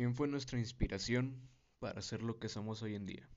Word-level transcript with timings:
¿Quién 0.00 0.14
fue 0.14 0.28
nuestra 0.28 0.58
inspiración 0.58 1.46
para 1.78 2.00
ser 2.00 2.22
lo 2.22 2.38
que 2.38 2.48
somos 2.48 2.80
hoy 2.80 2.94
en 2.94 3.04
día? 3.04 3.28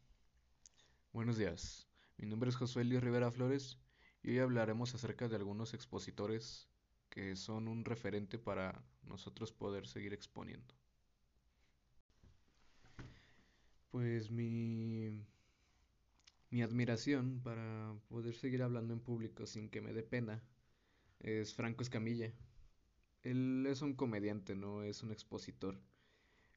Buenos 1.11 1.35
días, 1.35 1.89
mi 2.15 2.25
nombre 2.25 2.49
es 2.49 2.55
Josué 2.55 2.85
Luis 2.85 3.03
Rivera 3.03 3.31
Flores 3.31 3.81
y 4.21 4.29
hoy 4.29 4.39
hablaremos 4.39 4.95
acerca 4.95 5.27
de 5.27 5.35
algunos 5.35 5.73
expositores 5.73 6.69
que 7.09 7.35
son 7.35 7.67
un 7.67 7.83
referente 7.83 8.39
para 8.39 8.81
nosotros 9.01 9.51
poder 9.51 9.87
seguir 9.87 10.13
exponiendo. 10.13 10.73
Pues 13.91 14.31
mi, 14.31 15.21
mi 16.49 16.61
admiración 16.61 17.41
para 17.43 17.93
poder 18.07 18.35
seguir 18.35 18.63
hablando 18.63 18.93
en 18.93 19.01
público 19.01 19.45
sin 19.47 19.67
que 19.67 19.81
me 19.81 19.91
dé 19.91 20.03
pena 20.03 20.41
es 21.19 21.53
Franco 21.53 21.83
Escamilla. 21.83 22.31
Él 23.21 23.65
es 23.67 23.81
un 23.81 23.95
comediante, 23.95 24.55
no 24.55 24.83
es 24.83 25.03
un 25.03 25.11
expositor 25.11 25.77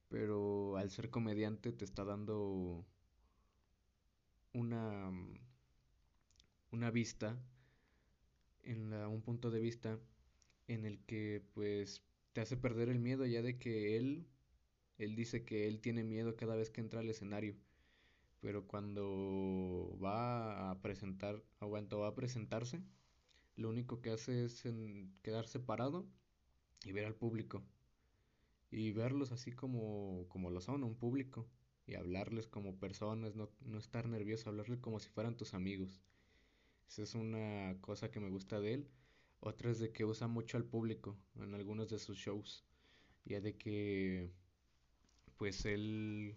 pero 0.08 0.76
al 0.76 0.90
ser 0.90 1.10
comediante 1.10 1.72
te 1.72 1.84
está 1.84 2.04
dando 2.04 2.84
una, 4.52 5.10
una 6.70 6.90
vista, 6.90 7.38
en 8.62 8.92
un 8.92 9.22
punto 9.22 9.50
de 9.50 9.60
vista 9.60 9.98
en 10.68 10.84
el 10.84 10.98
que 11.00 11.42
pues 11.54 12.02
te 12.32 12.40
hace 12.40 12.56
perder 12.56 12.88
el 12.88 12.98
miedo 12.98 13.24
ya 13.26 13.42
de 13.42 13.58
que 13.58 13.96
él, 13.96 14.26
él 14.98 15.14
dice 15.14 15.44
que 15.44 15.68
él 15.68 15.80
tiene 15.80 16.04
miedo 16.04 16.36
cada 16.36 16.56
vez 16.56 16.70
que 16.70 16.80
entra 16.80 17.00
al 17.00 17.10
escenario, 17.10 17.56
pero 18.40 18.66
cuando 18.66 19.98
va 20.02 20.70
a 20.70 20.82
presentar, 20.82 21.42
aguanto 21.60 22.00
va 22.00 22.08
a 22.08 22.14
presentarse, 22.14 22.82
lo 23.56 23.70
único 23.70 24.00
que 24.02 24.10
hace 24.10 24.44
es 24.44 24.64
quedarse 25.22 25.60
parado 25.60 26.06
y 26.84 26.92
ver 26.92 27.06
al 27.06 27.14
público 27.14 27.62
y 28.76 28.92
verlos 28.92 29.32
así 29.32 29.52
como, 29.52 30.26
como 30.28 30.50
lo 30.50 30.60
son, 30.60 30.84
un 30.84 30.96
público, 30.96 31.48
y 31.86 31.94
hablarles 31.94 32.46
como 32.46 32.78
personas, 32.78 33.34
no, 33.34 33.50
no 33.62 33.78
estar 33.78 34.06
nervioso, 34.06 34.50
hablarles 34.50 34.80
como 34.80 35.00
si 35.00 35.08
fueran 35.08 35.36
tus 35.36 35.54
amigos. 35.54 36.02
Esa 36.86 37.02
es 37.02 37.14
una 37.14 37.80
cosa 37.80 38.10
que 38.10 38.20
me 38.20 38.28
gusta 38.28 38.60
de 38.60 38.74
él. 38.74 38.90
Otra 39.40 39.70
es 39.70 39.78
de 39.78 39.92
que 39.92 40.04
usa 40.04 40.28
mucho 40.28 40.58
al 40.58 40.64
público 40.64 41.16
en 41.36 41.54
algunos 41.54 41.88
de 41.88 41.98
sus 41.98 42.18
shows. 42.18 42.66
Ya 43.24 43.40
de 43.40 43.56
que, 43.56 44.30
pues 45.38 45.64
él, 45.64 46.36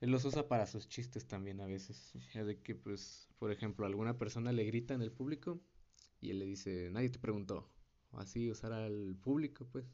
él 0.00 0.10
los 0.10 0.24
usa 0.24 0.46
para 0.46 0.66
sus 0.66 0.88
chistes 0.88 1.26
también 1.26 1.60
a 1.60 1.66
veces. 1.66 2.12
Ya 2.32 2.44
de 2.44 2.60
que, 2.62 2.76
pues, 2.76 3.28
por 3.38 3.50
ejemplo, 3.50 3.86
alguna 3.86 4.18
persona 4.18 4.52
le 4.52 4.64
grita 4.64 4.94
en 4.94 5.02
el 5.02 5.10
público 5.10 5.60
y 6.20 6.30
él 6.30 6.38
le 6.38 6.46
dice, 6.46 6.90
nadie 6.92 7.10
te 7.10 7.18
preguntó 7.18 7.68
así 8.12 8.50
usar 8.50 8.72
al 8.72 9.16
público, 9.20 9.66
pues. 9.70 9.84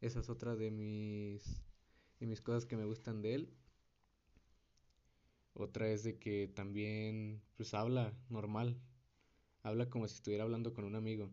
Esa 0.00 0.20
es 0.20 0.30
otra 0.30 0.56
de 0.56 0.70
mis, 0.70 1.62
de 2.20 2.26
mis 2.26 2.40
cosas 2.40 2.66
que 2.66 2.76
me 2.76 2.84
gustan 2.84 3.22
de 3.22 3.34
él. 3.34 3.54
Otra 5.54 5.88
es 5.90 6.02
de 6.04 6.18
que 6.18 6.48
también 6.48 7.42
pues 7.56 7.74
habla 7.74 8.14
normal, 8.30 8.80
habla 9.62 9.90
como 9.90 10.08
si 10.08 10.14
estuviera 10.16 10.44
hablando 10.44 10.72
con 10.72 10.84
un 10.84 10.96
amigo. 10.96 11.30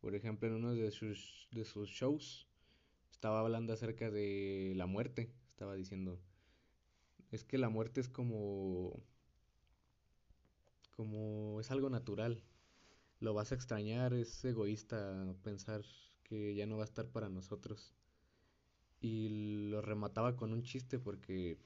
Por 0.00 0.14
ejemplo, 0.14 0.48
en 0.48 0.54
uno 0.54 0.74
de 0.74 0.90
sus, 0.92 1.48
de 1.52 1.64
sus 1.64 1.88
shows 1.88 2.48
estaba 3.10 3.40
hablando 3.40 3.72
acerca 3.72 4.10
de 4.10 4.72
la 4.76 4.86
muerte, 4.86 5.32
estaba 5.48 5.74
diciendo, 5.74 6.20
es 7.30 7.44
que 7.44 7.58
la 7.58 7.68
muerte 7.68 8.00
es 8.00 8.08
como 8.08 9.02
como 10.92 11.60
es 11.60 11.70
algo 11.70 11.88
natural, 11.88 12.42
lo 13.20 13.34
vas 13.34 13.52
a 13.52 13.54
extrañar, 13.54 14.12
es 14.14 14.44
egoísta 14.44 15.34
pensar 15.42 15.82
que 16.30 16.54
ya 16.54 16.66
no 16.66 16.76
va 16.76 16.84
a 16.84 16.86
estar 16.86 17.08
para 17.08 17.28
nosotros. 17.28 17.92
Y 19.00 19.68
lo 19.70 19.82
remataba 19.82 20.36
con 20.36 20.52
un 20.52 20.62
chiste 20.62 20.98
porque, 20.98 21.58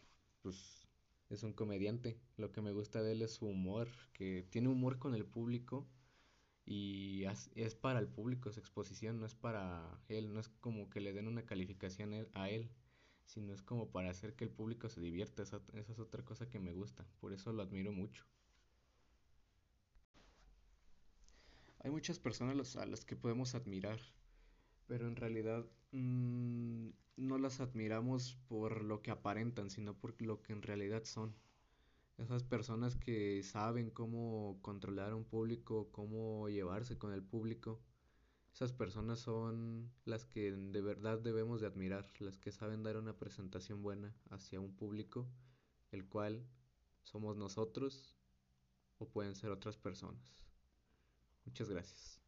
pues, 0.43 0.89
es 1.29 1.43
un 1.43 1.53
comediante. 1.53 2.19
Lo 2.39 2.51
que 2.51 2.63
me 2.63 2.73
gusta 2.73 3.03
de 3.03 3.13
él 3.13 3.23
es 3.23 3.35
su 3.35 3.47
humor, 3.47 3.89
que 4.15 4.47
tiene 4.51 4.69
humor 4.69 4.99
con 4.99 5.15
el 5.15 5.27
público 5.27 5.87
y 6.67 7.25
es 7.57 7.75
para 7.75 7.99
el 8.01 8.09
público 8.09 8.51
su 8.51 8.61
exposición, 8.61 9.21
no 9.21 9.27
es 9.27 9.35
para 9.35 10.01
él, 10.09 10.33
no 10.33 10.41
es 10.41 10.49
como 10.49 10.89
que 10.89 11.01
le 11.01 11.13
den 11.13 11.29
una 11.29 11.45
calificación 11.45 12.27
a 12.33 12.49
él, 12.49 12.71
sino 13.27 13.53
es 13.53 13.63
como 13.63 13.91
para 13.91 14.11
hacer 14.11 14.35
que 14.35 14.45
el 14.45 14.51
público 14.51 14.89
se 14.89 15.01
divierta. 15.01 15.43
esa 15.43 15.61
es 15.75 15.99
otra 15.99 16.25
cosa 16.25 16.49
que 16.49 16.61
me 16.61 16.73
gusta, 16.73 17.07
por 17.21 17.33
eso 17.35 17.53
lo 17.53 17.63
admiro 17.63 17.93
mucho. 17.93 18.25
Hay 21.81 21.91
muchas 21.91 22.19
personas 22.19 22.77
a 22.77 22.87
las 22.87 23.05
que 23.05 23.15
podemos 23.15 23.55
admirar, 23.55 24.01
pero 24.87 25.07
en 25.09 25.17
realidad 25.17 25.67
mm, 25.93 26.89
no 27.17 27.39
las 27.39 27.61
admiramos 27.61 28.37
por 28.49 28.85
lo 28.85 29.03
que 29.03 29.11
aparentan, 29.11 29.71
sino 29.71 29.95
por 29.95 30.21
lo 30.23 30.43
que 30.43 30.53
en 30.53 30.63
realidad 30.63 31.05
son. 31.05 31.35
Esas 32.19 32.45
personas 32.45 32.97
que 32.97 33.43
saben 33.43 33.91
cómo 33.91 34.59
controlar 34.63 35.13
a 35.13 35.17
un 35.17 35.25
público, 35.25 35.89
cómo 35.91 36.49
llevarse 36.49 36.97
con 36.97 37.13
el 37.13 37.23
público, 37.23 37.81
esas 38.55 38.73
personas 38.73 39.19
son 39.19 39.91
las 40.05 40.27
que 40.27 40.53
de 40.53 40.81
verdad 40.81 41.19
debemos 41.19 41.61
de 41.61 41.67
admirar, 41.67 42.09
las 42.21 42.39
que 42.39 42.53
saben 42.53 42.85
dar 42.85 42.97
una 42.97 43.19
presentación 43.19 43.83
buena 43.83 44.15
hacia 44.31 44.61
un 44.61 44.73
público, 44.77 45.27
el 45.91 46.07
cual 46.07 46.47
somos 47.03 47.37
nosotros 47.37 48.17
o 48.99 49.09
pueden 49.09 49.35
ser 49.35 49.51
otras 49.51 49.77
personas. 49.77 50.45
Muchas 51.45 51.69
gracias. 51.69 52.24